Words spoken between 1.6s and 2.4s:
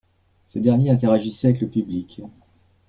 le public.